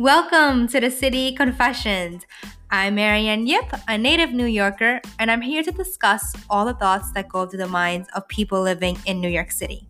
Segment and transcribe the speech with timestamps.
[0.00, 2.24] Welcome to the City Confessions.
[2.70, 7.12] I'm Marianne Yip, a native New Yorker, and I'm here to discuss all the thoughts
[7.12, 9.86] that go through the minds of people living in New York City.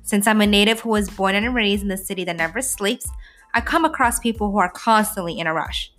[0.00, 3.06] Since I'm a native who was born and raised in the city that never sleeps,
[3.52, 5.92] I come across people who are constantly in a rush.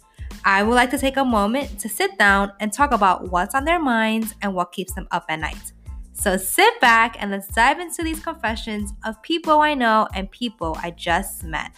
[0.43, 3.65] I would like to take a moment to sit down and talk about what's on
[3.65, 5.73] their minds and what keeps them up at night.
[6.13, 10.75] So sit back and let's dive into these confessions of people I know and people
[10.81, 11.71] I just met.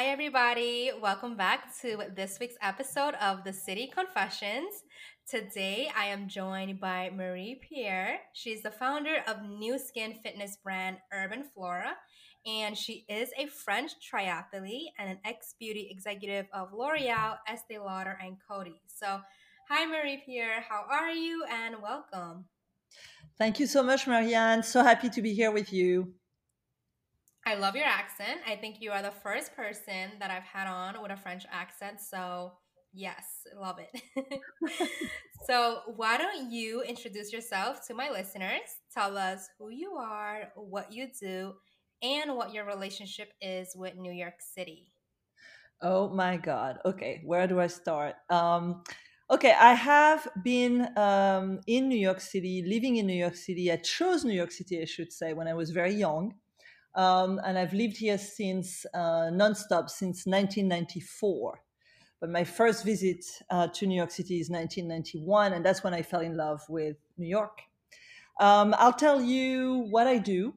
[0.00, 0.92] Hi, everybody.
[0.98, 4.82] Welcome back to this week's episode of the City Confessions.
[5.28, 8.18] Today, I am joined by Marie Pierre.
[8.32, 11.92] She's the founder of new Skin fitness brand Herb and Flora,
[12.46, 18.18] and she is a French triathlete and an ex beauty executive of L'Oreal, Estee Lauder,
[18.24, 18.80] and Coty.
[18.86, 19.20] So,
[19.68, 20.64] hi, Marie Pierre.
[20.66, 21.44] How are you?
[21.44, 22.46] And welcome.
[23.36, 24.62] Thank you so much, Marianne.
[24.62, 26.14] So happy to be here with you.
[27.46, 28.40] I love your accent.
[28.46, 32.00] I think you are the first person that I've had on with a French accent.
[32.00, 32.52] So,
[32.92, 33.24] yes,
[33.58, 34.40] love it.
[35.46, 38.60] so, why don't you introduce yourself to my listeners?
[38.92, 41.54] Tell us who you are, what you do,
[42.02, 44.92] and what your relationship is with New York City.
[45.82, 46.78] Oh my God.
[46.84, 48.16] Okay, where do I start?
[48.28, 48.82] Um,
[49.30, 53.72] okay, I have been um, in New York City, living in New York City.
[53.72, 56.34] I chose New York City, I should say, when I was very young.
[56.94, 61.62] Um, and I've lived here since uh, nonstop since 1994.
[62.20, 66.02] But my first visit uh, to New York City is 1991, and that's when I
[66.02, 67.62] fell in love with New York.
[68.40, 70.54] Um, I'll tell you what I do.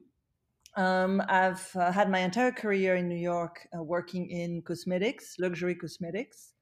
[0.76, 5.74] Um, I've uh, had my entire career in New York uh, working in cosmetics, luxury
[5.74, 6.52] cosmetics,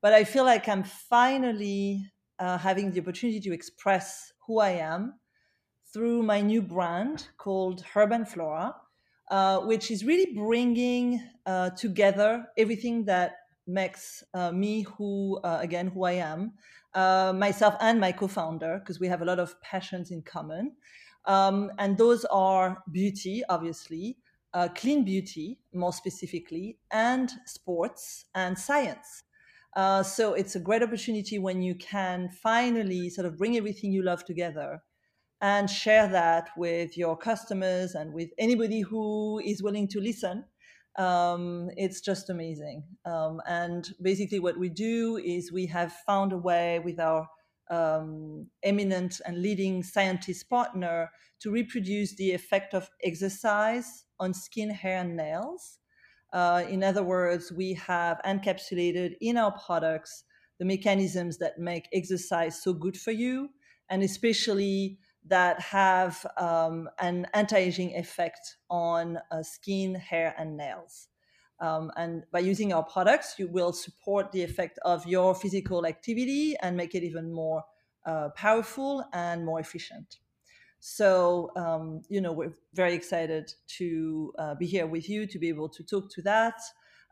[0.00, 5.14] but I feel like I'm finally uh, having the opportunity to express who I am
[5.92, 8.74] through my new brand called Herb and Flora
[9.28, 13.32] uh, which is really bringing uh, together everything that
[13.66, 16.52] makes uh, me who, uh, again, who I am,
[16.94, 20.76] uh, myself and my co-founder, because we have a lot of passions in common.
[21.24, 24.18] Um, and those are beauty, obviously,
[24.76, 29.24] clean beauty, more specifically, and sports and science.
[29.76, 34.24] So it's a great opportunity when you can finally sort of bring everything you love
[34.24, 34.82] together
[35.40, 40.44] and share that with your customers and with anybody who is willing to listen.
[40.98, 42.84] Um, it's just amazing.
[43.04, 47.28] Um, and basically, what we do is we have found a way with our
[47.70, 51.10] um, eminent and leading scientist partner
[51.40, 55.78] to reproduce the effect of exercise on skin, hair, and nails.
[56.32, 60.24] Uh, in other words, we have encapsulated in our products
[60.58, 63.50] the mechanisms that make exercise so good for you,
[63.90, 64.98] and especially
[65.28, 71.08] that have um, an anti-aging effect on uh, skin, hair, and nails.
[71.60, 76.54] Um, and by using our products, you will support the effect of your physical activity
[76.62, 77.64] and make it even more
[78.04, 80.18] uh, powerful and more efficient.
[80.78, 85.48] So, um, you know, we're very excited to uh, be here with you to be
[85.48, 86.60] able to talk to that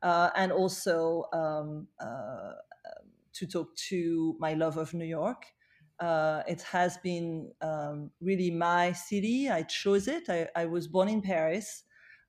[0.02, 2.52] uh, and also um, uh,
[3.32, 5.46] to talk to my love of New York
[6.00, 9.48] uh, it has been um, really my city.
[9.48, 10.28] I chose it.
[10.28, 11.84] I, I was born in Paris,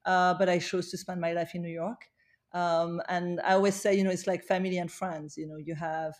[0.06, 2.06] uh, but I chose to spend my life in New York.
[2.54, 5.38] Um, and I always say, you know, it's like family and friends.
[5.38, 6.16] You know, you have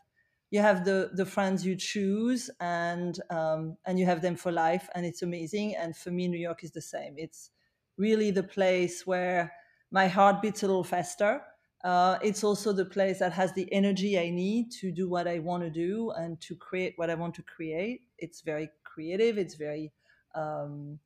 [0.52, 4.90] you have the the friends you choose, and um, and you have them for life,
[4.96, 5.76] and it's amazing.
[5.76, 7.16] And for me, New York is the same.
[7.18, 7.52] It's
[7.98, 9.54] really the place where
[9.92, 11.42] my heart beats a little faster
[11.86, 15.38] uh, it's also the place that has the energy I need to do what I
[15.38, 18.02] want to do and to create what I want to create.
[18.18, 19.38] It's very creative.
[19.38, 19.94] It's very,
[20.34, 20.98] um,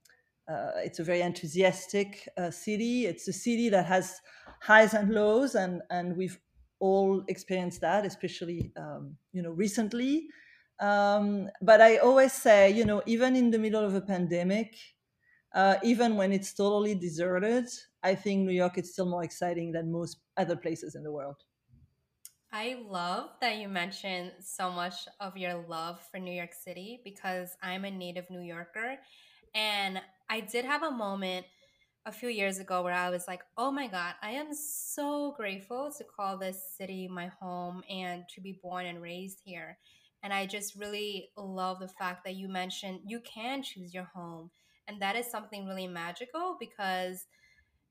[0.50, 3.08] uh, it's a very enthusiastic uh, city.
[3.08, 4.22] It's a city that has
[4.62, 6.40] highs and lows, and and we've
[6.80, 10.28] all experienced that, especially um, you know recently.
[10.80, 14.78] Um, but I always say, you know, even in the middle of a pandemic,
[15.54, 17.66] uh, even when it's totally deserted,
[18.04, 21.38] I think New York is still more exciting than most other places in the world.
[22.52, 27.56] I love that you mentioned so much of your love for New York City because
[27.62, 28.98] I'm a native New Yorker.
[29.54, 31.46] And I did have a moment
[32.06, 35.92] a few years ago where I was like, oh my God, I am so grateful
[35.96, 39.78] to call this city my home and to be born and raised here.
[40.24, 44.50] And I just really love the fact that you mentioned you can choose your home.
[44.90, 47.28] And that is something really magical because,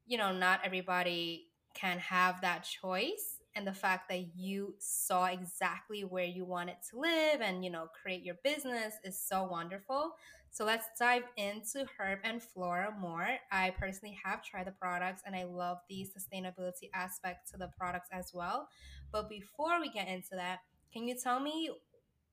[0.07, 3.37] you know, not everybody can have that choice.
[3.57, 7.89] and the fact that you saw exactly where you wanted to live and you know
[8.01, 10.13] create your business is so wonderful.
[10.51, 13.29] So let's dive into herb and flora more.
[13.51, 18.09] I personally have tried the products and i love the sustainability aspect to the products
[18.13, 18.69] as well.
[19.13, 20.61] But before we get into that
[20.93, 21.71] can you tell me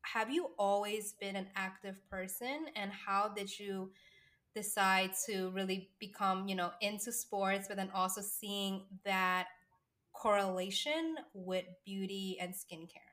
[0.04, 3.92] have you always been an active person and how did you
[4.56, 9.48] decide to really become you know into sports but then also seeing that
[10.14, 13.12] correlation with beauty and skincare?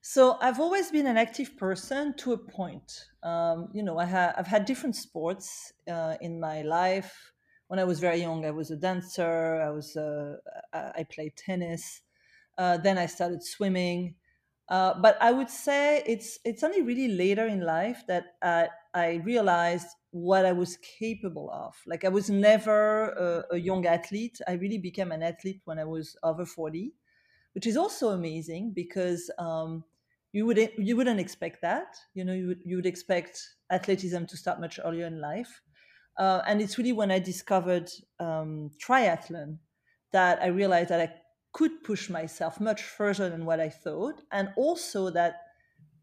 [0.00, 3.06] So i've always been an active person to a point.
[3.22, 7.32] Um, you know I ha- i've had different sports uh, in my life.
[7.68, 10.36] When i was very young i was a dancer i was uh,
[10.72, 12.02] i played tennis
[12.58, 14.16] uh, then i started swimming.
[14.68, 19.22] Uh, but I would say it's it's only really later in life that uh, I
[19.24, 21.74] realized what I was capable of.
[21.86, 24.40] Like I was never a, a, young athlete.
[24.46, 26.92] I really became an athlete when I was over forty,
[27.54, 29.84] which is also amazing because um,
[30.32, 31.96] you would you wouldn't expect that.
[32.14, 33.40] You know, you would, you would expect
[33.70, 35.62] athleticism to start much earlier in life.
[36.18, 37.90] Uh, and it's really when I discovered
[38.20, 39.56] um, triathlon
[40.12, 41.14] that I realized that I
[41.52, 45.36] could push myself much further than what I thought, and also that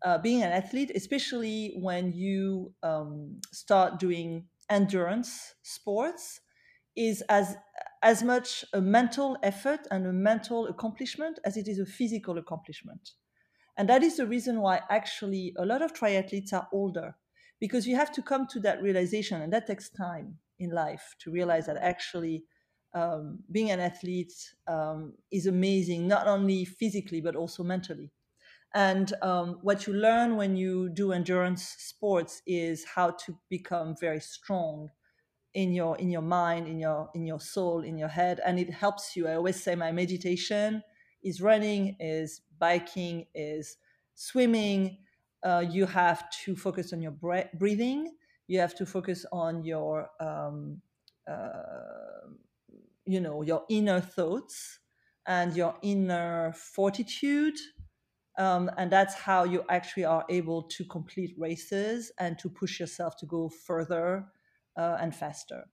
[0.04, 6.42] uh, being an athlete, especially when you um, start doing endurance sports,
[6.96, 7.58] is as
[8.02, 13.12] as much a mental effort and a mental accomplishment as it is a physical accomplishment.
[13.78, 17.16] And that is the reason why actually a lot of triathletes are older,
[17.60, 21.32] because you have to come to that realization, and that takes time in life to
[21.32, 22.44] realize that actually
[22.94, 24.34] um, being an athlete
[24.68, 28.12] um, is amazing, not only physically, but also mentally.
[28.74, 34.20] And um, what you learn when you do endurance sports is how to become very
[34.20, 34.90] strong
[35.56, 38.70] in your in your mind, in your in your soul, in your head, and it
[38.70, 39.28] helps you.
[39.28, 40.84] I always say my meditation
[41.24, 43.78] is running, is biking, is
[44.16, 44.98] swimming.
[45.42, 47.16] Uh, you have to focus on your
[47.58, 48.16] breathing.
[48.48, 50.82] You have to focus on your um,
[51.28, 52.30] uh,
[53.06, 54.80] you know your inner thoughts
[55.26, 57.58] and your inner fortitude
[58.40, 63.16] um, and that's how you actually are able to complete races and to push yourself
[63.18, 64.26] to go further
[64.78, 65.66] uh, and faster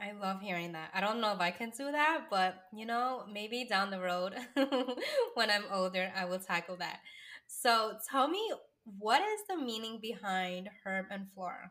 [0.00, 0.90] I love hearing that.
[0.92, 4.34] I don't know if I can do that, but you know, maybe down the road
[5.34, 7.00] when I'm older, I will tackle that.
[7.46, 8.52] So tell me,
[8.98, 11.70] what is the meaning behind Herb and Flora?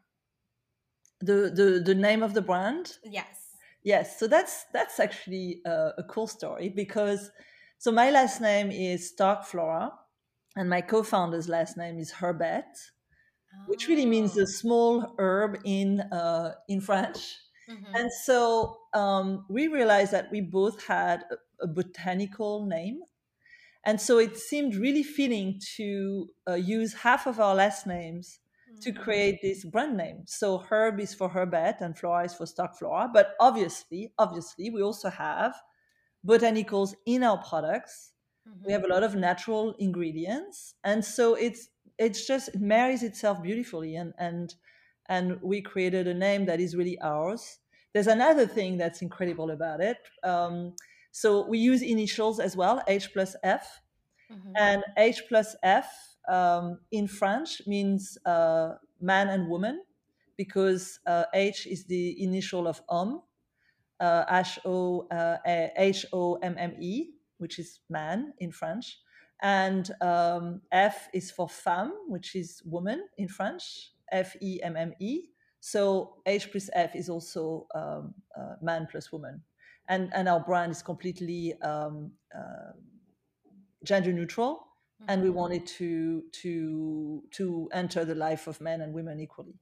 [1.21, 2.97] The the the name of the brand?
[3.03, 3.55] Yes.
[3.83, 7.29] Yes, so that's that's actually a, a cool story because
[7.85, 9.91] so my last name is Stark Flora,
[10.55, 13.63] and my co-founder's last name is Herbet, oh.
[13.67, 14.45] which really means a oh.
[14.45, 17.37] small herb in uh, in French.
[17.69, 17.95] Mm-hmm.
[17.95, 23.01] And so um, we realized that we both had a, a, botanical name,
[23.85, 28.39] and so it seemed really fitting to uh, use half of our last names
[28.81, 29.03] to mm-hmm.
[29.03, 30.23] create this brand name.
[30.25, 33.11] So herb is for herbet and flora is for stark flora.
[33.13, 35.53] But obviously, obviously, we also have
[36.25, 38.13] botanicals in our products.
[38.47, 38.65] Mm-hmm.
[38.65, 43.41] We have a lot of natural ingredients, and so it's it's just it marries itself
[43.41, 43.95] beautifully.
[43.95, 44.53] And and
[45.07, 47.59] and we created a name that is really ours.
[47.93, 49.97] There's another thing that's incredible about it.
[50.23, 50.73] Um,
[51.11, 53.81] so we use initials as well, H plus F,
[54.29, 54.51] mm-hmm.
[54.57, 55.87] and H plus F
[56.27, 59.81] um, in French means uh, man and woman
[60.37, 63.21] because uh, H is the initial of homme,
[64.01, 68.99] H O uh, H O M M E, which is man in French,
[69.41, 74.93] and um, F is for femme, which is woman in French, F E M M
[74.99, 75.29] E.
[75.59, 79.41] So H plus F is also um, uh, man plus woman,
[79.87, 82.73] and and our brand is completely um, uh,
[83.83, 84.65] gender neutral
[85.07, 85.37] and we mm-hmm.
[85.37, 89.59] wanted to to to enter the life of men and women equally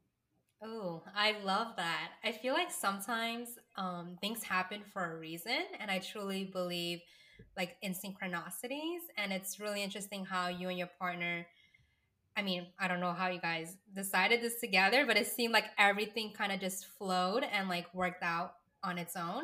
[0.64, 5.90] oh i love that i feel like sometimes um, things happen for a reason and
[5.90, 7.00] i truly believe
[7.58, 11.46] like in synchronicities and it's really interesting how you and your partner
[12.38, 15.66] i mean i don't know how you guys decided this together but it seemed like
[15.78, 18.54] everything kind of just flowed and like worked out
[18.84, 19.44] on its own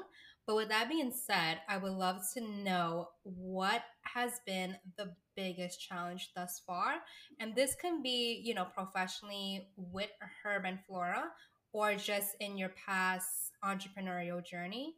[0.49, 5.79] but with that being said, I would love to know what has been the biggest
[5.79, 6.95] challenge thus far.
[7.39, 10.09] And this can be, you know, professionally with
[10.43, 11.25] Herb and Flora
[11.71, 14.95] or just in your past entrepreneurial journey.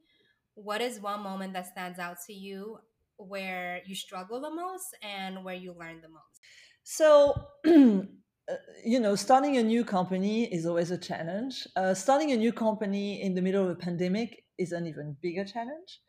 [0.56, 2.78] What is one moment that stands out to you
[3.18, 6.40] where you struggle the most and where you learn the most?
[6.84, 11.68] So, uh, you know, starting a new company is always a challenge.
[11.76, 15.46] Uh, starting a new company in the middle of a pandemic is an even bigger
[15.46, 16.02] challenge.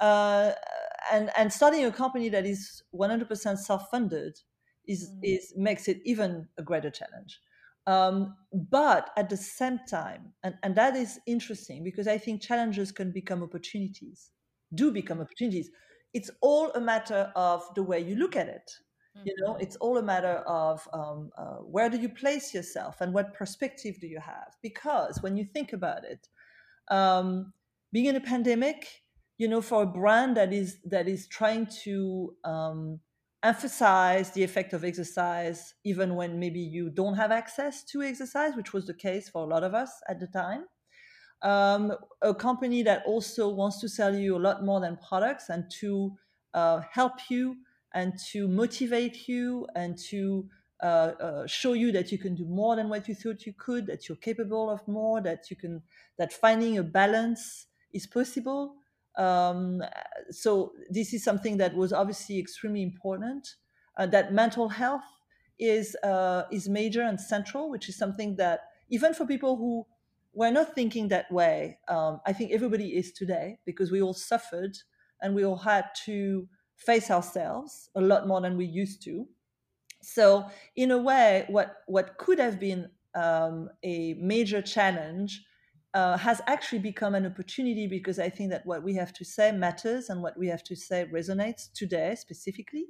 [0.00, 0.52] uh,
[1.12, 4.38] and and starting a company that is 100% self-funded
[4.86, 5.20] is mm.
[5.22, 7.40] is makes it even a greater challenge
[7.86, 8.34] um,
[8.70, 13.10] but at the same time and, and that is interesting because i think challenges can
[13.10, 14.30] become opportunities
[14.74, 15.70] do become opportunities
[16.12, 18.70] it's all a matter of the way you look at it
[19.16, 19.26] mm-hmm.
[19.26, 19.62] you know mm-hmm.
[19.62, 23.98] it's all a matter of um, uh, where do you place yourself and what perspective
[24.00, 26.28] do you have because when you think about it
[26.90, 27.52] um,
[27.92, 29.02] being in a pandemic
[29.38, 33.00] you know for a brand that is that is trying to um,
[33.44, 38.72] emphasize the effect of exercise even when maybe you don't have access to exercise which
[38.72, 40.64] was the case for a lot of us at the time.
[41.42, 45.70] Um, a company that also wants to sell you a lot more than products and
[45.80, 46.16] to
[46.54, 47.56] uh, help you
[47.92, 50.48] and to motivate you and to
[50.82, 50.86] uh,
[51.20, 54.08] uh, show you that you can do more than what you thought you could that
[54.08, 55.82] you're capable of more that you can
[56.18, 58.76] that finding a balance is possible
[59.16, 59.82] um,
[60.30, 63.56] so this is something that was obviously extremely important.
[63.96, 65.04] Uh, that mental health
[65.58, 69.86] is uh, is major and central, which is something that even for people who
[70.32, 74.76] were not thinking that way, um, I think everybody is today because we all suffered
[75.22, 79.26] and we all had to face ourselves a lot more than we used to.
[80.02, 85.44] So in a way, what what could have been um, a major challenge
[85.94, 89.52] uh, has actually become an opportunity because I think that what we have to say
[89.52, 92.86] matters and what we have to say resonates today specifically.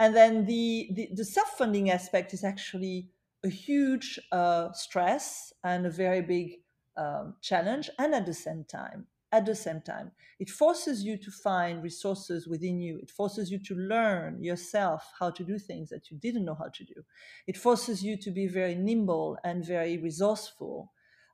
[0.00, 3.10] And then the, the, the self funding aspect is actually
[3.44, 6.54] a huge uh, stress and a very big
[6.96, 7.88] um, challenge.
[7.98, 12.48] And at the same time, at the same time, it forces you to find resources
[12.48, 12.98] within you.
[13.00, 16.68] It forces you to learn yourself how to do things that you didn't know how
[16.68, 17.04] to do.
[17.46, 20.92] It forces you to be very nimble and very resourceful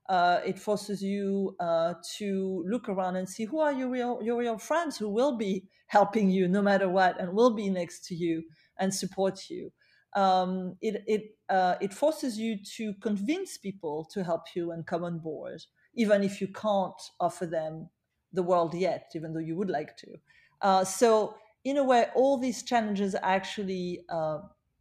[0.09, 4.39] uh, it forces you uh, to look around and see who are your real your
[4.39, 8.15] real friends who will be helping you no matter what and will be next to
[8.15, 8.43] you
[8.79, 9.71] and support you.
[10.15, 15.05] Um, it it uh, it forces you to convince people to help you and come
[15.05, 15.63] on board,
[15.95, 17.91] even if you can't offer them
[18.33, 20.15] the world yet, even though you would like to.
[20.63, 24.41] Uh, so in a way, all these challenges are actually uh,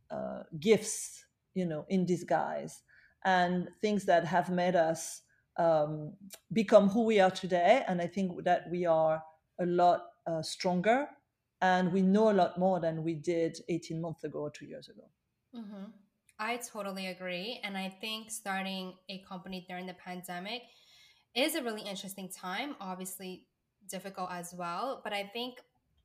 [0.09, 2.81] uh, gifts, you know, in disguise
[3.27, 5.21] and things that have made us
[5.57, 6.13] um,
[6.53, 7.83] become who we are today.
[7.85, 9.21] And I think that we are
[9.59, 11.09] a lot uh, stronger
[11.61, 14.87] and we know a lot more than we did 18 months ago or two years
[14.87, 15.03] ago.
[15.53, 15.85] Mm-hmm.
[16.39, 17.59] I totally agree.
[17.65, 20.61] And I think starting a company during the pandemic
[21.35, 23.47] is a really interesting time, obviously
[23.89, 25.01] difficult as well.
[25.03, 25.59] But I think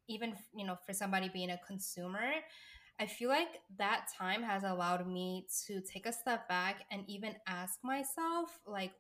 [0.09, 2.33] even, you know, for somebody being a consumer,
[3.01, 7.35] I feel like that time has allowed me to take a step back and even
[7.47, 8.93] ask myself, like,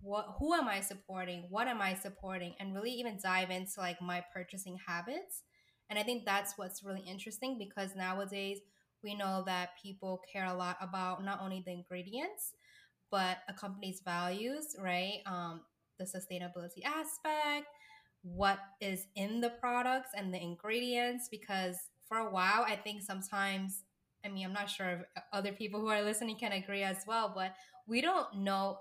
[0.00, 1.46] what who am I supporting?
[1.50, 2.54] What am I supporting?
[2.60, 5.42] And really even dive into like my purchasing habits.
[5.90, 8.58] And I think that's what's really interesting because nowadays
[9.02, 12.52] we know that people care a lot about not only the ingredients,
[13.10, 15.20] but a company's values, right?
[15.26, 15.62] Um,
[15.98, 17.66] the sustainability aspect,
[18.22, 21.76] what is in the products and the ingredients, because
[22.08, 23.82] for a while, I think sometimes,
[24.24, 27.32] I mean, I'm not sure if other people who are listening can agree as well,
[27.34, 27.54] but
[27.86, 28.78] we don't know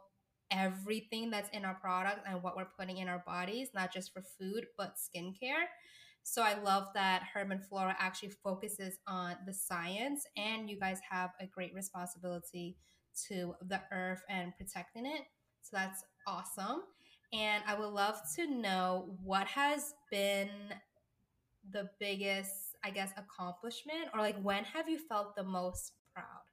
[0.51, 4.24] everything that's in our product and what we're putting in our bodies, not just for
[4.39, 5.65] food, but skincare.
[6.24, 11.00] So I love that Herb & Flora actually focuses on the science, and you guys
[11.10, 12.77] have a great responsibility
[13.27, 15.24] to the earth and protecting it.
[15.62, 16.84] So that's awesome.
[17.34, 20.50] And I would love to know what has been
[21.72, 22.51] the biggest
[22.84, 26.44] I guess, accomplishment or like when have you felt the most proud?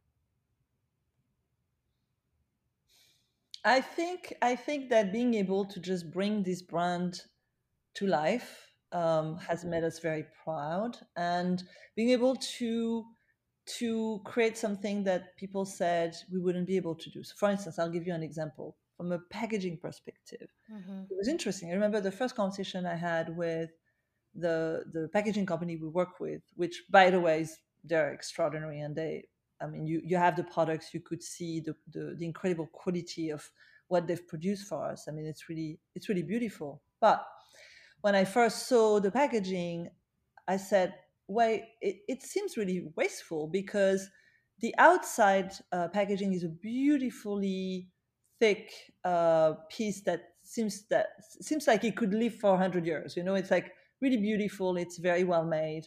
[3.64, 7.22] I think I think that being able to just bring this brand
[7.94, 11.62] to life um, has made us very proud, and
[11.94, 13.04] being able to
[13.78, 17.22] to create something that people said we wouldn't be able to do.
[17.22, 20.48] So, for instance, I'll give you an example from a packaging perspective.
[20.72, 21.02] Mm-hmm.
[21.10, 21.70] It was interesting.
[21.70, 23.70] I remember the first conversation I had with
[24.34, 28.94] the the packaging company we work with, which by the way is they're extraordinary and
[28.94, 29.24] they
[29.60, 33.30] I mean you you have the products you could see the, the, the incredible quality
[33.30, 33.48] of
[33.88, 35.06] what they've produced for us.
[35.08, 36.82] I mean it's really it's really beautiful.
[37.00, 37.26] But
[38.02, 39.90] when I first saw the packaging,
[40.48, 40.94] I said,
[41.28, 44.08] wait, it, it seems really wasteful because
[44.60, 47.88] the outside uh, packaging is a beautifully
[48.38, 48.70] thick
[49.04, 51.08] uh, piece that seems that
[51.40, 54.76] seems like it could live for 100 years you know it's like really beautiful.
[54.76, 55.86] It's very well made,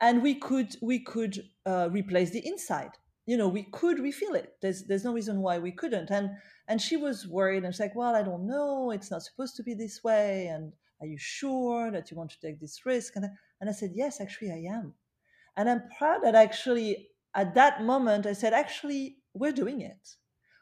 [0.00, 2.90] and we could we could uh, replace the inside.
[3.26, 4.54] You know, we could refill it.
[4.62, 6.10] There's there's no reason why we couldn't.
[6.10, 6.30] And
[6.68, 8.90] and she was worried and she's like, well, I don't know.
[8.90, 10.46] It's not supposed to be this way.
[10.46, 13.16] And are you sure that you want to take this risk?
[13.16, 13.28] And I,
[13.60, 14.94] and I said, yes, actually, I am.
[15.56, 20.16] And I'm proud that actually at that moment, I said, actually, we're doing it.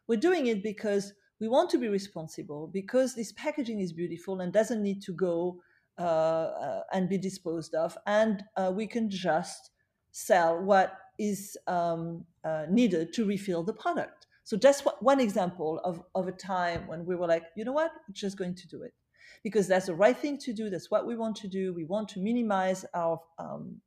[0.07, 4.53] We're doing it because we want to be responsible, because this packaging is beautiful and
[4.53, 5.61] doesn't need to go
[5.99, 7.97] and be disposed of.
[8.07, 9.71] And uh, we can just
[10.11, 14.27] sell what is um, uh, needed to refill the product.
[14.45, 17.91] So just one example of, of a time when we were like, you know what,
[18.09, 18.95] we're just going to do it
[19.43, 20.71] because that's the right thing to do.
[20.71, 21.75] That's what we want to do.
[21.75, 23.81] We want to minimize our um,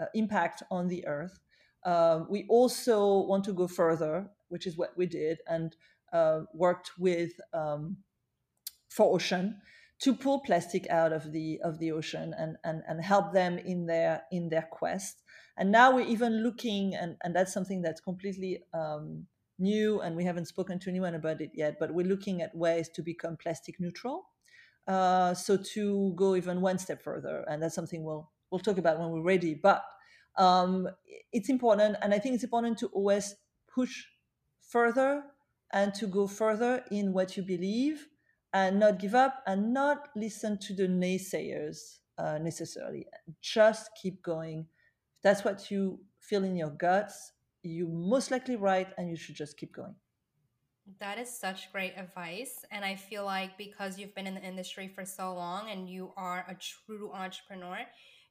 [0.00, 1.38] uh, impact on the earth.
[1.84, 5.74] Um, we also want to go further, which is what we did, and
[6.12, 7.96] uh, worked with um,
[8.96, 9.54] 4Ocean
[9.98, 13.86] to pull plastic out of the of the ocean and, and, and help them in
[13.86, 15.22] their in their quest.
[15.58, 19.26] And now we're even looking, and, and that's something that's completely um,
[19.58, 22.90] new, and we haven't spoken to anyone about it yet, but we're looking at ways
[22.90, 24.26] to become plastic neutral.
[24.86, 28.98] Uh, so to go even one step further, and that's something we'll we'll talk about
[28.98, 29.54] when we're ready.
[29.54, 29.82] But
[30.36, 30.88] um,
[31.32, 33.34] it's important, and I think it's important to always
[33.74, 34.04] push
[34.60, 35.22] further
[35.72, 38.06] and to go further in what you believe,
[38.52, 43.06] and not give up, and not listen to the naysayers uh, necessarily.
[43.40, 44.60] Just keep going.
[45.16, 49.34] If that's what you feel in your guts, you're most likely right, and you should
[49.34, 49.94] just keep going.
[51.00, 52.64] That is such great advice.
[52.70, 56.12] And I feel like because you've been in the industry for so long and you
[56.16, 57.78] are a true entrepreneur,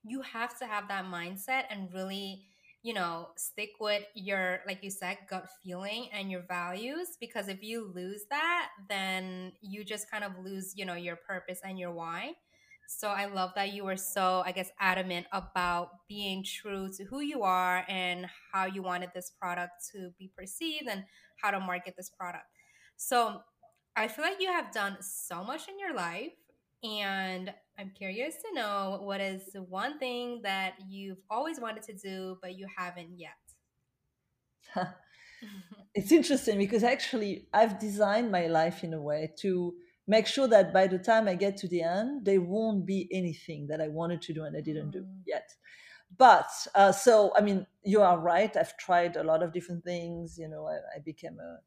[0.03, 2.45] you have to have that mindset and really,
[2.86, 7.18] you know, stick with your, like you said, gut feeling and your values.
[7.20, 11.62] Because if you lose that, then you just kind of lose, you know, your purpose
[11.63, 12.34] and your why.
[12.88, 17.22] So I love that you were so, I guess, adamant about being true to who
[17.22, 21.06] you are and how you wanted this product to be perceived and
[21.42, 22.46] how to market this product.
[22.98, 23.42] So
[23.96, 26.34] I feel like you have done so much in your life.
[26.85, 31.93] And I'm curious to know what is the one thing that you've always wanted to
[31.93, 33.31] do, but you haven't yet?
[35.95, 39.74] it's interesting because actually I've designed my life in a way to
[40.07, 43.67] make sure that by the time I get to the end, there won't be anything
[43.67, 45.21] that I wanted to do and I didn't do mm.
[45.25, 45.50] yet.
[46.17, 48.55] But uh, so, I mean, you are right.
[48.55, 50.37] I've tried a lot of different things.
[50.37, 51.57] You know, I, I became a,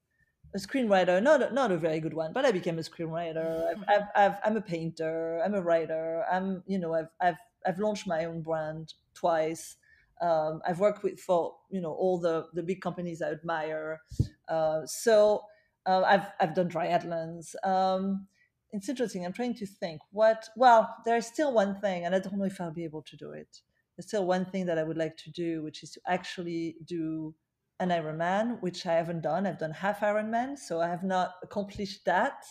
[0.55, 3.67] a screenwriter, not a, not a very good one, but I became a screenwriter.
[3.69, 5.41] I've, I've, I've, I'm a painter.
[5.45, 6.25] I'm a writer.
[6.31, 9.77] I'm, you know, I've, I've, I've launched my own brand twice.
[10.21, 14.01] Um, I've worked with for you know all the the big companies I admire.
[14.49, 15.43] Uh, so
[15.87, 17.55] uh, I've I've done triathlons.
[17.65, 18.27] Um,
[18.73, 19.25] it's interesting.
[19.25, 20.49] I'm trying to think what.
[20.57, 23.31] Well, there's still one thing, and I don't know if I'll be able to do
[23.31, 23.61] it.
[23.97, 27.35] There's still one thing that I would like to do, which is to actually do
[27.81, 29.47] an Ironman, which I haven't done.
[29.47, 32.45] I've done half Ironman, so I have not accomplished that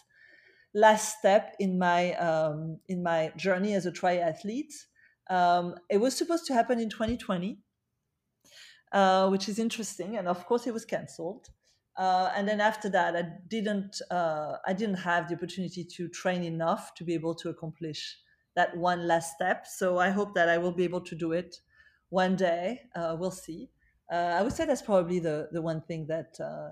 [0.73, 4.73] last step in my um, in my journey as a triathlete.
[5.29, 7.59] Um, it was supposed to happen in 2020,
[8.91, 11.49] uh, which is interesting, and of course, it was cancelled.
[11.97, 16.43] Uh, and then after that, I didn't uh, I didn't have the opportunity to train
[16.43, 18.17] enough to be able to accomplish
[18.55, 19.65] that one last step.
[19.67, 21.59] So I hope that I will be able to do it
[22.09, 22.81] one day.
[22.95, 23.69] Uh, we'll see.
[24.11, 26.71] Uh, I would say that's probably the the one thing that uh,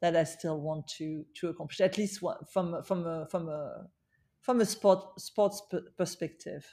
[0.00, 3.88] that I still want to to accomplish, at least one, from from a from a
[4.40, 5.62] from a sport sports
[5.96, 6.66] perspective.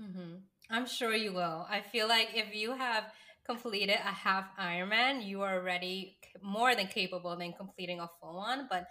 [0.00, 0.36] Mm-hmm.
[0.70, 1.66] I'm sure you will.
[1.68, 3.04] I feel like if you have
[3.44, 8.68] completed a half Ironman, you are already more than capable than completing a full one.
[8.70, 8.86] But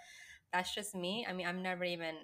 [0.52, 1.26] that's just me.
[1.28, 2.14] I mean, I'm never even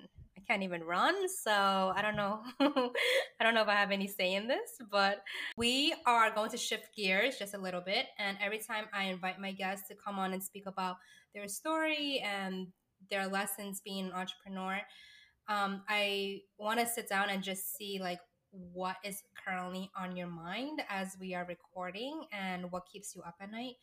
[0.47, 2.41] can't even run, so I don't know.
[2.61, 5.23] I don't know if I have any say in this, but
[5.57, 8.07] we are going to shift gears just a little bit.
[8.19, 10.97] And every time I invite my guests to come on and speak about
[11.35, 12.69] their story and
[13.11, 14.81] their lessons being an entrepreneur,
[15.49, 20.29] um, I want to sit down and just see like what is currently on your
[20.29, 23.75] mind as we are recording and what keeps you up at night.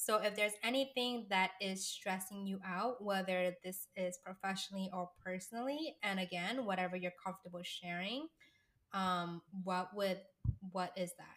[0.00, 5.96] So, if there's anything that is stressing you out, whether this is professionally or personally,
[6.02, 8.26] and again, whatever you're comfortable sharing,
[8.94, 10.18] um, what would
[10.72, 11.36] what is that?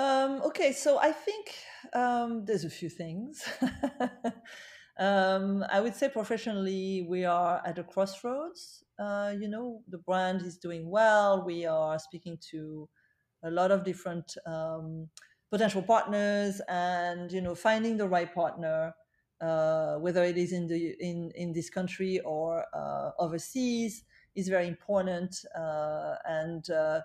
[0.00, 1.52] Um, okay, so I think
[1.94, 3.44] um, there's a few things.
[5.00, 8.84] um, I would say professionally, we are at a crossroads.
[9.00, 11.44] Uh, you know, the brand is doing well.
[11.44, 12.88] We are speaking to
[13.42, 15.08] a lot of different um,
[15.50, 18.94] potential partners and you know finding the right partner
[19.40, 24.66] uh, whether it is in the in in this country or uh, overseas is very
[24.66, 27.00] important uh, and uh,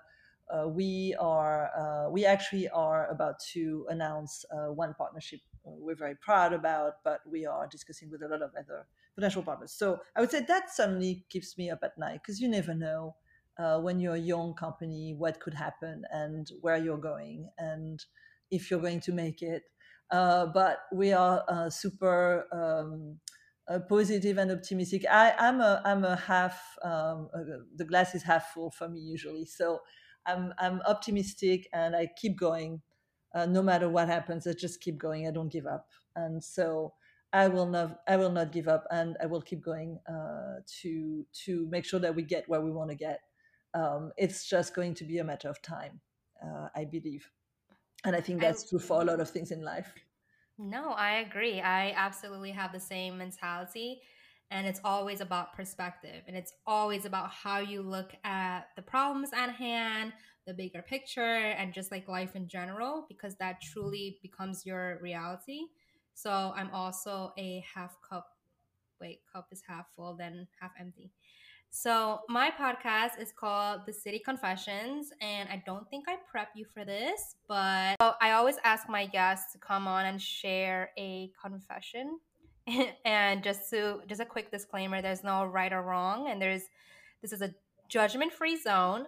[0.52, 6.52] uh, we are uh, we actually are about to announce one partnership we're very proud
[6.52, 9.72] about but we are discussing with a lot of other potential partners.
[9.72, 13.14] So i would say that suddenly keeps me up at night because you never know
[13.80, 17.48] when you're a young company what could happen and where you're going.
[17.56, 18.04] And
[18.50, 19.62] if you're going to make it.
[20.10, 23.18] Uh, but we are uh, super um,
[23.68, 25.04] uh, positive and optimistic.
[25.10, 27.40] I, am a I'm a half um, uh,
[27.76, 29.46] the glass is half full for me usually.
[29.46, 29.80] So
[30.26, 32.82] I'm I'm optimistic and I keep going,
[33.34, 34.46] uh, no matter what happens.
[34.46, 35.26] I just keep going.
[35.26, 36.92] I don't give up, and so
[37.32, 41.26] I will not I will not give up, and I will keep going uh, to
[41.44, 43.20] to make sure that we get where we want to get.
[43.72, 46.00] Um, it's just going to be a matter of time,
[46.76, 47.28] I believe,
[48.04, 49.92] and I think that's true for a lot of things in life.
[50.58, 51.60] No, I agree.
[51.60, 54.02] I absolutely have the same mentality.
[54.50, 56.22] And it's always about perspective.
[56.28, 60.12] And it's always about how you look at the problems at hand,
[60.46, 65.62] the bigger picture, and just like life in general, because that truly becomes your reality.
[66.12, 68.28] So I'm also a half cup,
[69.00, 71.10] wait, cup is half full, then half empty.
[71.76, 76.64] So, my podcast is called The City Confessions, and I don't think I prep you
[76.72, 82.20] for this, but I always ask my guests to come on and share a confession.
[83.04, 86.62] and just to just a quick disclaimer, there's no right or wrong, and there's
[87.22, 87.52] this is a
[87.88, 89.06] judgment-free zone.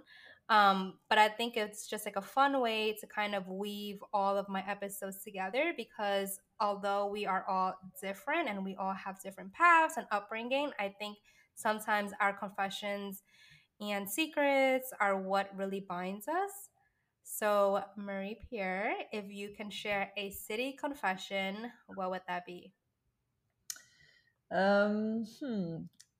[0.49, 4.37] Um, but I think it's just like a fun way to kind of weave all
[4.37, 9.53] of my episodes together because although we are all different and we all have different
[9.53, 11.17] paths and upbringing, I think
[11.57, 13.23] sometimes our confessions
[13.81, 16.71] and secrets are what really binds us.
[17.25, 22.73] So, Marie Pierre, if you can share a city confession, what would that be?
[24.51, 25.77] Um, hmm.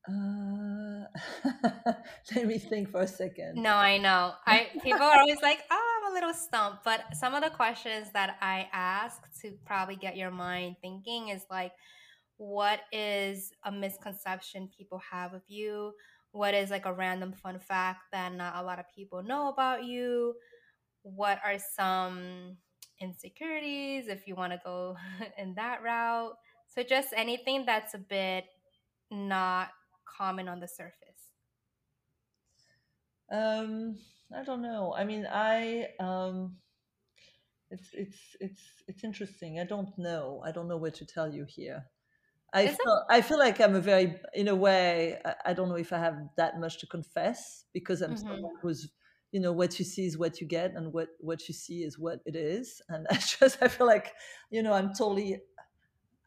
[0.07, 1.03] Uh,
[2.35, 3.55] let me think for a second.
[3.61, 4.33] No, I know.
[4.45, 8.07] I people are always like, "Oh, I'm a little stumped," but some of the questions
[8.13, 11.73] that I ask to probably get your mind thinking is like,
[12.37, 15.93] what is a misconception people have of you?
[16.31, 19.83] What is like a random fun fact that not a lot of people know about
[19.83, 20.35] you?
[21.01, 22.57] What are some
[23.01, 24.97] insecurities if you want to go
[25.37, 26.33] in that route?
[26.67, 28.45] So, just anything that's a bit
[29.09, 29.69] not
[30.17, 31.31] common on the surface.
[33.31, 33.97] Um,
[34.35, 34.93] I don't know.
[34.95, 36.57] I mean, I um,
[37.71, 39.59] it's it's it's it's interesting.
[39.59, 40.41] I don't know.
[40.45, 41.85] I don't know what to tell you here.
[42.53, 45.75] I feel, I feel like I'm a very, in a way, I, I, don't know
[45.75, 48.27] if I have that much to confess because I'm mm-hmm.
[48.27, 48.89] someone who's,
[49.31, 51.99] you know, what you see is what you get, and what what you see is
[51.99, 52.81] what it is.
[52.87, 54.13] And I just, I feel like,
[54.49, 55.41] you know, I'm totally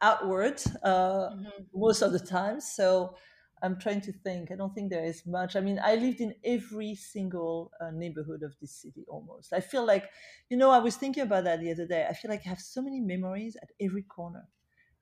[0.01, 1.49] outward uh, mm-hmm.
[1.73, 2.61] most of the time.
[2.61, 3.15] So
[3.63, 4.51] I'm trying to think.
[4.51, 5.55] I don't think there is much.
[5.55, 9.53] I mean, I lived in every single uh, neighborhood of this city almost.
[9.53, 10.05] I feel like,
[10.49, 12.05] you know, I was thinking about that the other day.
[12.09, 14.47] I feel like I have so many memories at every corner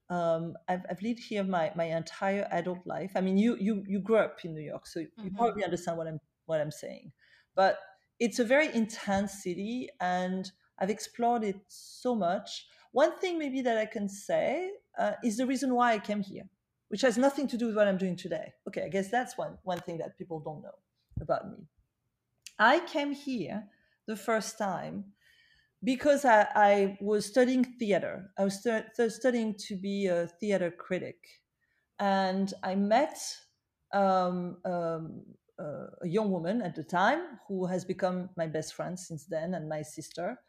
[0.10, 3.12] um, I've, I've lived here my, my entire adult life.
[3.15, 5.26] I mean, you you you grew up in New York, so mm-hmm.
[5.26, 7.12] you probably understand what I'm what I'm saying.
[7.56, 7.80] But
[8.19, 12.65] it's a very intense city, and I've explored it so much.
[12.91, 16.50] One thing maybe that I can say uh, is the reason why I came here,
[16.88, 18.54] which has nothing to do with what I'm doing today.
[18.67, 20.78] Okay, I guess that's one one thing that people don't know
[21.22, 21.67] about me.
[22.58, 23.65] I came here
[24.08, 25.13] the first time
[25.84, 28.32] because I, I, was studying theater.
[28.38, 31.18] I was stu- studying to be a theater critic.
[32.00, 33.18] And I met
[33.94, 35.22] um, um,
[35.60, 39.54] uh, a young woman at the time who has become my best friend since then
[39.54, 40.39] and my sister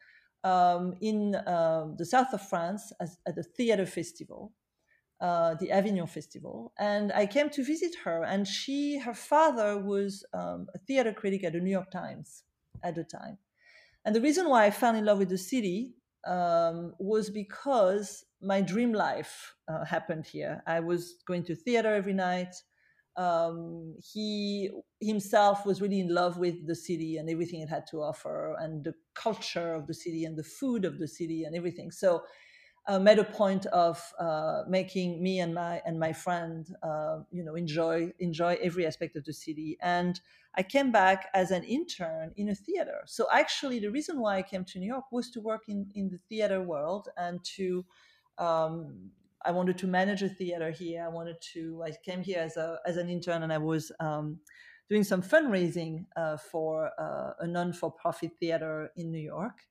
[0.43, 4.53] um, in um, the south of France as, at a theater festival.
[5.19, 8.23] Uh, the Avignon Festival, and I came to visit her.
[8.23, 12.41] And she, her father, was um, a theater critic at the New York Times
[12.83, 13.37] at the time,
[14.05, 15.93] and the reason why I fell in love with the city
[16.27, 20.63] um, was because my dream life uh, happened here.
[20.67, 22.55] I was going to theater every night.
[23.17, 27.97] Um, he himself was really in love with the city and everything it had to
[27.97, 31.91] offer, and the culture of the city, and the food of the city, and everything.
[31.91, 32.21] So
[32.87, 37.43] uh, made a point of uh, making me and my and my friend, uh, you
[37.43, 39.77] know, enjoy enjoy every aspect of the city.
[39.81, 40.19] And
[40.55, 43.01] I came back as an intern in a theater.
[43.05, 46.09] So actually, the reason why I came to New York was to work in in
[46.09, 47.85] the theater world and to
[48.37, 49.11] um,
[49.43, 51.03] I wanted to manage a theater here.
[51.03, 51.83] I wanted to.
[51.83, 54.39] I came here as a as an intern, and I was um,
[54.89, 59.61] doing some fundraising uh, for uh, a non-for-profit theater in New York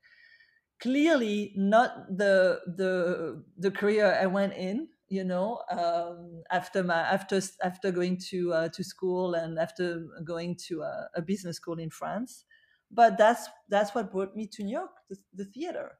[0.81, 4.89] clearly not the the the career I went in.
[5.09, 10.57] You know, um, after my after after going to uh, to school and after going
[10.69, 12.45] to a, a, business school in France,
[12.93, 15.99] but that's that's what brought me to New York, the, the theater.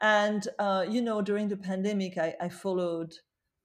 [0.00, 3.14] And uh, you know, during the pandemic, I, I followed.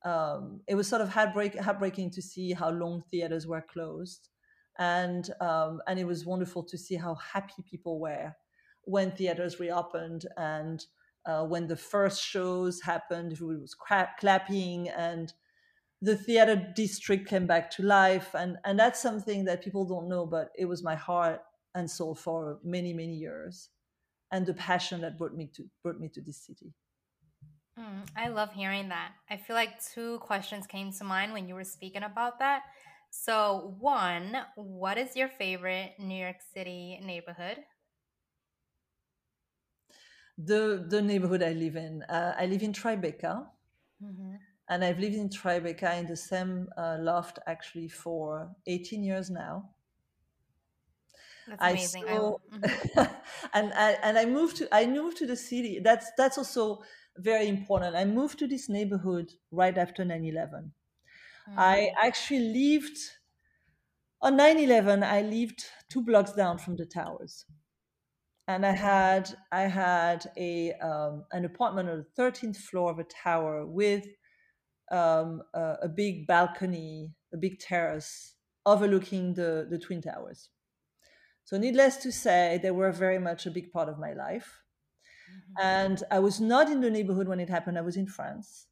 [0.06, 4.30] Um, it was sort of heartbreak, heartbreaking to see how long theaters were closed.
[4.78, 8.36] and um, and it was wonderful to see how happy people were
[8.86, 10.86] when theaters reopened and
[11.26, 13.34] uh, when the first shows happened.
[13.34, 13.76] It was
[14.20, 15.34] clapping and
[16.02, 18.36] the theater district came back to life.
[18.36, 21.42] And and that's something that people don't know but it was my heart
[21.76, 23.70] and soul for many many years
[24.32, 26.74] and the passion that brought me to brought me to this city.
[27.80, 29.14] Mm, i love hearing that.
[29.30, 32.64] I feel like two questions came to mind when you were speaking about that.
[33.10, 37.58] So one what is your favorite new york city neighborhood
[40.38, 43.46] the the neighborhood i live in uh, i live in tribeca
[44.04, 44.36] mm-hmm
[44.70, 49.70] and I've lived in Tribeca in the same uh, loft actually for 18 years now.
[51.48, 52.04] That's amazing.
[52.08, 53.02] Saw, mm-hmm.
[53.54, 55.80] and I, and I moved to I moved to the city.
[55.84, 56.84] That's that's also
[57.18, 57.96] very important.
[57.96, 60.34] I moved to this neighborhood right after 9/11.
[60.34, 61.60] Mm-hmm.
[61.60, 62.98] I actually lived
[64.22, 65.04] on 9/11.
[65.04, 67.46] I lived two blocks down from the towers,
[68.48, 73.06] and I had I had a um, an apartment on the 13th floor of a
[73.06, 74.06] tower with
[74.92, 80.50] um, a, a, big balcony, a big terrace overlooking the, the Twin Towers.
[81.46, 84.62] So, needless to say, they were very much a big part of my life.
[85.30, 85.68] Mm-hmm.
[85.68, 88.68] And I was not in the neighborhood when it happened, I was in France.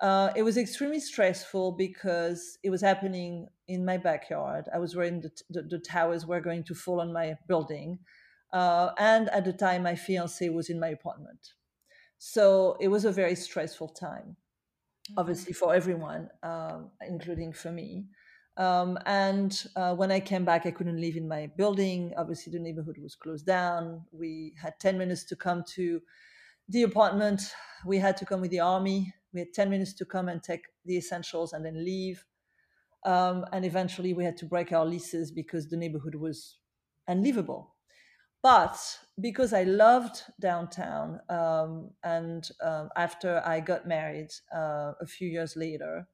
[0.00, 4.66] Uh, it was extremely stressful because it was happening in my backyard.
[4.72, 7.98] I was worried the, the, the towers were going to fall on my building.
[8.52, 11.54] Uh, and at the time, my fiance was in my apartment.
[12.18, 14.36] So it was a very stressful time
[15.16, 18.06] obviously for everyone, um, including for me.
[18.56, 22.12] Um, and uh, when I came back, I couldn't live in my building.
[22.16, 24.04] Obviously, the neighborhood was closed down.
[24.10, 26.00] We had 10 minutes to come to
[26.68, 27.54] the apartment.
[27.86, 29.14] We had to come with the army.
[29.32, 32.24] We had 10 minutes to come and take the essentials and then leave.
[33.06, 36.58] Um, and eventually, we had to break our leases because the neighborhood was
[37.06, 37.76] unlivable.
[38.42, 38.78] But
[39.20, 45.56] because I loved downtown, um, and um, after I got married uh, a few years
[45.56, 46.06] later,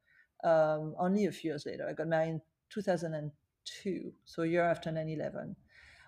[0.43, 4.91] um, only a few years later, I got married in 2002, so a year after
[4.91, 5.57] 9 11.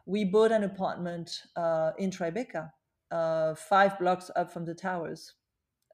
[0.07, 2.71] We bought an apartment uh, in Tribeca,
[3.11, 5.35] uh, five blocks up from the towers.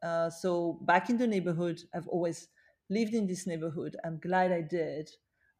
[0.02, 2.48] Uh, so back in the neighborhood, I've always
[2.90, 3.96] lived in this neighborhood.
[4.04, 5.10] I'm glad I did.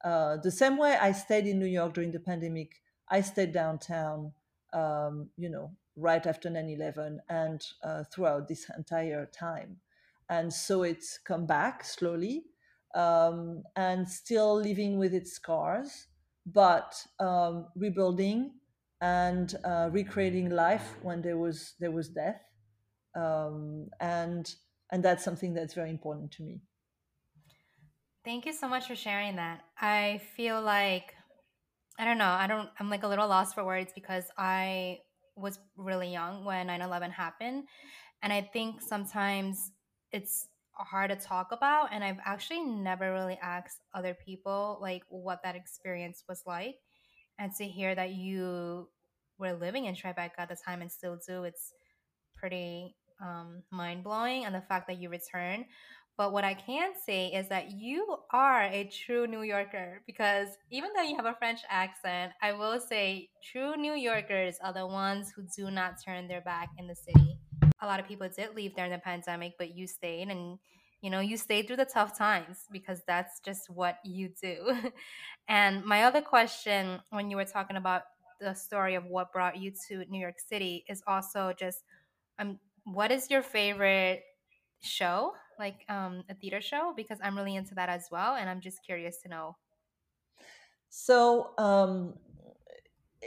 [0.05, 4.33] Uh, the same way I stayed in New York during the pandemic, I stayed downtown
[4.73, 9.77] um, you know, right after 9-11 and uh, throughout this entire time.
[10.29, 12.45] And so it's come back slowly
[12.95, 16.07] um, and still living with its scars,
[16.47, 18.53] but um, rebuilding
[19.01, 22.41] and uh, recreating life when there was there was death,
[23.17, 24.55] um, and
[24.91, 26.61] and that's something that's very important to me.
[28.25, 29.65] Thank you so much for sharing that.
[29.81, 31.15] I feel like
[31.99, 32.25] I don't know.
[32.25, 34.99] I don't, I'm like a little lost for words because I
[35.37, 37.65] was really young when 9 11 happened.
[38.23, 39.73] And I think sometimes
[40.13, 41.89] it's hard to talk about.
[41.93, 46.77] And I've actually never really asked other people like what that experience was like.
[47.39, 48.89] And to hear that you
[49.39, 51.73] were living in Tribeca at the time and still do, it's
[52.37, 54.45] pretty um, mind blowing.
[54.45, 55.65] And the fact that you return
[56.17, 60.91] but what I can say is that you are a true New Yorker because even
[60.95, 65.33] though you have a French accent, I will say true New Yorkers are the ones
[65.35, 67.39] who do not turn their back in the city.
[67.81, 70.59] A lot of people did leave during the pandemic, but you stayed and
[71.01, 74.73] you know, you stayed through the tough times because that's just what you do.
[75.49, 78.03] and my other question when you were talking about
[78.41, 81.85] the story of what brought you to New York City is also just
[82.39, 84.23] um what is your favorite
[84.83, 88.61] show like um, a theater show because I'm really into that as well, and I'm
[88.61, 89.57] just curious to know.
[90.89, 92.15] So um,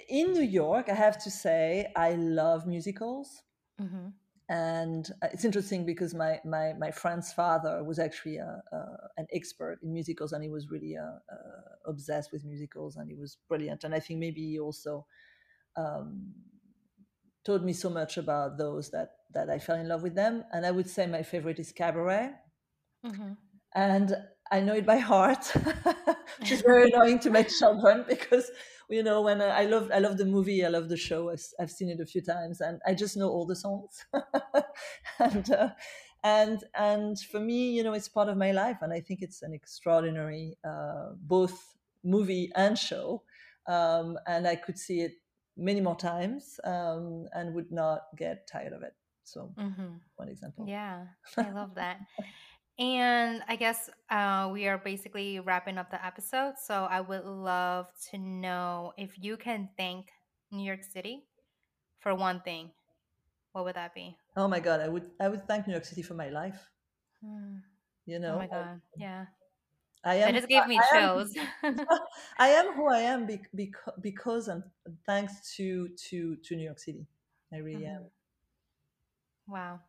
[0.09, 3.41] in New York, I have to say I love musicals.
[3.81, 4.09] Mm-hmm.
[4.47, 8.77] And uh, it's interesting because my, my, my friend's father was actually a, a,
[9.17, 13.15] an expert in musicals and he was really uh, uh, obsessed with musicals and he
[13.15, 13.83] was brilliant.
[13.83, 15.07] And I think maybe he also
[15.75, 16.33] um,
[17.43, 20.43] taught me so much about those that that I fell in love with them.
[20.51, 22.31] And I would say my favorite is Cabaret.
[23.05, 23.33] Mm-hmm.
[23.75, 24.15] And
[24.51, 25.45] I know it by heart,
[26.39, 28.51] which is very annoying to my children because
[28.89, 31.31] you know when I love I love the movie, I love the show.
[31.31, 34.05] I've, I've seen it a few times, and I just know all the songs.
[35.19, 35.69] and uh,
[36.23, 39.41] and and for me, you know, it's part of my life, and I think it's
[39.41, 43.23] an extraordinary uh, both movie and show.
[43.67, 45.13] Um, and I could see it
[45.57, 48.93] many more times um, and would not get tired of it.
[49.25, 49.97] So, mm-hmm.
[50.15, 50.65] one example.
[50.67, 51.05] Yeah,
[51.37, 51.99] I love that.
[52.77, 56.53] And I guess uh, we are basically wrapping up the episode.
[56.61, 60.07] So I would love to know if you can thank
[60.51, 61.23] New York City
[61.99, 62.71] for one thing.
[63.53, 64.17] What would that be?
[64.35, 66.59] Oh my God, I would I would thank New York City for my life.
[67.23, 67.63] Hmm.
[68.05, 68.81] You Oh know, my God.
[68.97, 69.25] Yeah.
[70.03, 71.33] I am just gave me I chills.
[72.37, 74.61] I am who I am bec- bec- because and
[75.05, 77.07] thanks to to to New York City.
[77.53, 78.05] I really am.
[79.47, 79.79] Wow.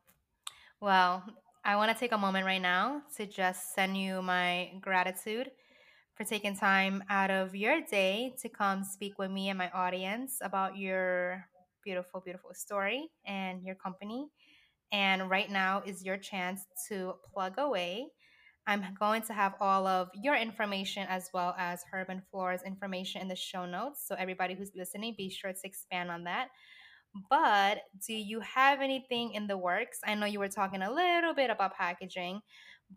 [0.80, 1.24] Well,
[1.64, 5.50] I want to take a moment right now to just send you my gratitude
[6.14, 10.38] for taking time out of your day to come speak with me and my audience
[10.42, 11.46] about your
[11.84, 14.28] beautiful, beautiful story and your company.
[14.92, 18.08] And right now is your chance to plug away.
[18.66, 23.22] I'm going to have all of your information as well as Herb and Flora's information
[23.22, 24.04] in the show notes.
[24.06, 26.48] So, everybody who's listening, be sure to expand on that.
[27.30, 29.98] But do you have anything in the works?
[30.04, 32.40] I know you were talking a little bit about packaging,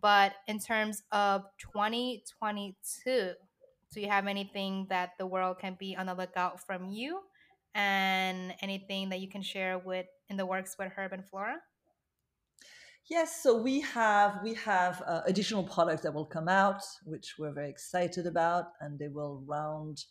[0.00, 3.32] but in terms of 2022,
[3.92, 7.20] do you have anything that the world can be on the lookout from you
[7.74, 11.56] and anything that you can share with in the works with Herb and Flora?
[13.08, 17.52] Yes, so we have we have uh, additional products that will come out, which we're
[17.52, 20.04] very excited about, and they will round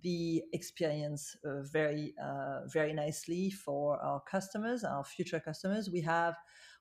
[0.00, 5.90] the experience uh, very uh, very nicely for our customers, our future customers.
[5.92, 6.36] We have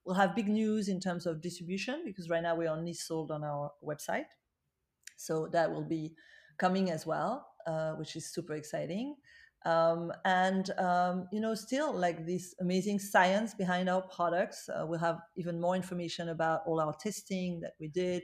[0.05, 3.43] we'll have big news in terms of distribution because right now we're only sold on
[3.43, 4.31] our website,
[5.17, 6.13] so that will be
[6.57, 9.15] coming as well, uh, which is super exciting.
[9.63, 14.97] Um, and um, you know still like this amazing science behind our products uh, we'll
[14.97, 18.23] have even more information about all our testing that we did.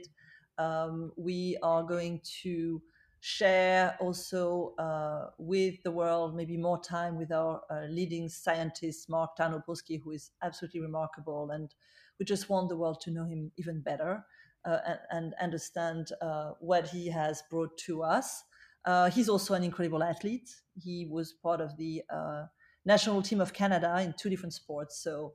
[0.56, 2.82] Um, we are going to
[3.20, 9.30] share also uh, with the world maybe more time with our uh, leading scientist mark
[9.38, 11.74] tarnopolsky who is absolutely remarkable and
[12.18, 14.24] we just want the world to know him even better
[14.64, 18.44] uh, and, and, understand uh, what he has brought to us
[18.84, 20.48] uh, he's also an incredible athlete.
[20.74, 22.44] He was part of the uh,
[22.86, 25.02] national team of Canada in two different sports.
[25.02, 25.34] So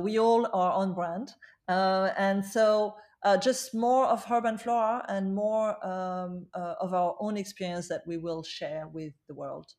[0.00, 1.32] we all are on brand.
[1.68, 7.16] And so uh, just more of Herb and Flora and more um, uh, of our
[7.20, 9.72] own experience that we will share with the world,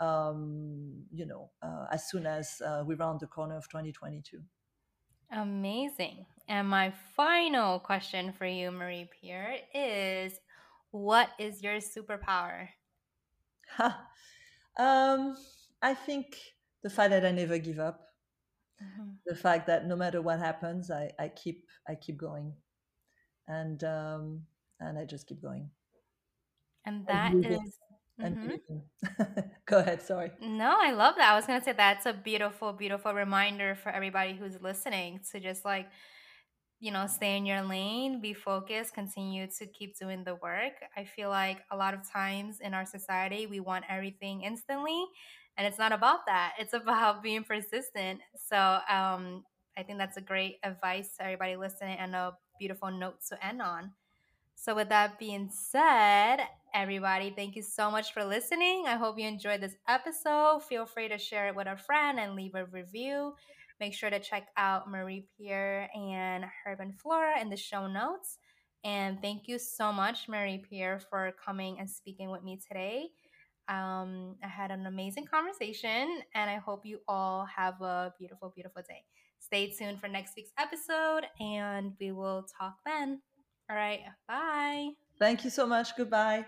[0.00, 1.50] um, you know,
[1.92, 4.40] as soon as we round the corner of 2022.
[5.30, 6.26] Amazing.
[6.48, 10.40] And my final question for you, Marie Pierre, is
[10.90, 12.68] what is your superpower?
[14.78, 15.36] um,
[15.82, 16.36] I think
[16.82, 18.00] the fact that I never give up,
[18.82, 19.10] mm-hmm.
[19.26, 22.54] the fact that no matter what happens, I, I keep I keep going,
[23.48, 24.42] and um,
[24.80, 25.70] and I just keep going.
[26.84, 27.78] And that and is.
[28.20, 29.40] Mm-hmm.
[29.66, 30.02] Go ahead.
[30.02, 30.32] Sorry.
[30.40, 31.32] No, I love that.
[31.32, 35.38] I was going to say that's a beautiful, beautiful reminder for everybody who's listening to
[35.38, 35.86] just like
[36.80, 40.74] you know, stay in your lane, be focused, continue to keep doing the work.
[40.96, 45.04] I feel like a lot of times in our society, we want everything instantly,
[45.56, 46.54] and it's not about that.
[46.58, 48.20] It's about being persistent.
[48.36, 49.44] So, um,
[49.76, 53.62] I think that's a great advice to everybody listening and a beautiful note to end
[53.62, 53.92] on.
[54.54, 56.38] So, with that being said,
[56.74, 58.84] everybody, thank you so much for listening.
[58.86, 60.62] I hope you enjoyed this episode.
[60.68, 63.34] Feel free to share it with a friend and leave a review.
[63.80, 68.38] Make sure to check out Marie Pierre and Herb and Flora in the show notes.
[68.84, 73.10] And thank you so much, Marie Pierre, for coming and speaking with me today.
[73.68, 78.82] Um, I had an amazing conversation, and I hope you all have a beautiful, beautiful
[78.88, 79.04] day.
[79.48, 83.22] Stay tuned for next week's episode, and we will talk then.
[83.70, 84.90] All right, bye.
[85.18, 85.96] Thank you so much.
[85.96, 86.44] Goodbye.